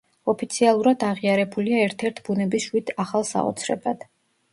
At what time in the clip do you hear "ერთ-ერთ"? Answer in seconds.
1.87-2.21